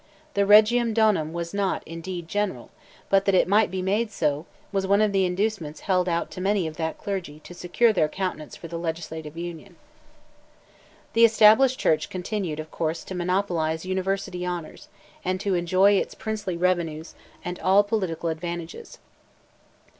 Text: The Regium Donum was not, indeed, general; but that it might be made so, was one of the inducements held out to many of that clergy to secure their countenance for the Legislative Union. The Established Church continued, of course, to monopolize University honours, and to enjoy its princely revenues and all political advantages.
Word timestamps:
The 0.33 0.47
Regium 0.47 0.95
Donum 0.95 1.31
was 1.31 1.53
not, 1.53 1.83
indeed, 1.85 2.27
general; 2.27 2.71
but 3.11 3.25
that 3.25 3.35
it 3.35 3.47
might 3.47 3.69
be 3.69 3.83
made 3.83 4.11
so, 4.11 4.47
was 4.71 4.87
one 4.87 4.99
of 4.99 5.11
the 5.11 5.25
inducements 5.25 5.81
held 5.81 6.09
out 6.09 6.31
to 6.31 6.41
many 6.41 6.65
of 6.65 6.75
that 6.77 6.97
clergy 6.97 7.39
to 7.41 7.53
secure 7.53 7.93
their 7.93 8.07
countenance 8.09 8.55
for 8.55 8.67
the 8.67 8.79
Legislative 8.79 9.37
Union. 9.37 9.75
The 11.13 11.23
Established 11.23 11.79
Church 11.79 12.09
continued, 12.09 12.59
of 12.59 12.71
course, 12.71 13.03
to 13.03 13.13
monopolize 13.13 13.85
University 13.85 14.43
honours, 14.43 14.87
and 15.23 15.39
to 15.39 15.53
enjoy 15.53 15.91
its 15.93 16.15
princely 16.15 16.57
revenues 16.57 17.13
and 17.45 17.59
all 17.59 17.83
political 17.83 18.29
advantages. 18.29 18.97